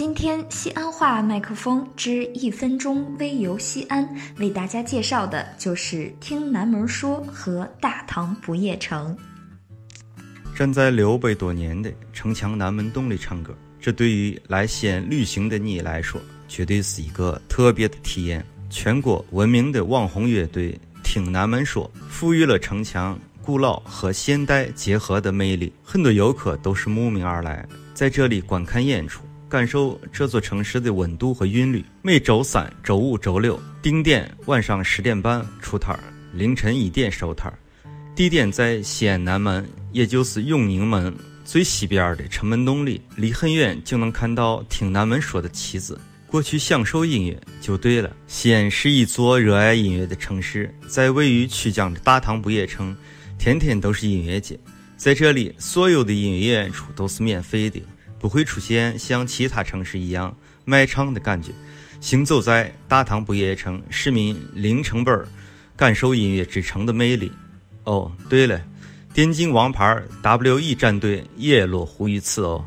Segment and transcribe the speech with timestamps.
[0.00, 9.14] 今天西安话麦克风之一分钟微游西安，为大家介绍的就是听南门说和大唐不夜城。
[10.56, 18.42] 站在六百多年的城墙南门洞里唱歌，这对于来西安旅行的你来说，绝对是一个特别的体验。
[18.70, 25.70] 全国闻名的网红乐队听南门说，赋予了城墙古老和现代结合的魅力。
[25.84, 29.20] 很多游客都是慕名而来，在这里观看演出。
[29.50, 31.84] 感受这座城市的温度和韵律。
[32.02, 36.00] 每周三、周五、周六定点晚上十点半出摊儿，
[36.32, 37.58] 凌晨一点收摊儿。
[38.14, 41.12] 地点在西安南门，也就是永宁门
[41.44, 46.00] 最西边的城门洞里，离很远就能看到听南门说的旗子。
[46.28, 48.14] 过去享受音乐就对了。
[48.28, 52.96] 西安是一座热爱音乐的城市，在位于曲江的大唐不夜城，
[53.36, 54.56] 天天都是音乐节。
[54.96, 57.82] 在这里，所有的音乐演出都是免费的。
[58.20, 61.50] 不会出现像其他城市一样卖唱的感觉。
[62.00, 65.26] 行走在大唐不夜城，市民零成本
[65.76, 67.32] 感受音乐之城的魅力。
[67.84, 68.60] 哦，对了，
[69.12, 72.64] 电竞王牌 W E 战队也落户于此哦。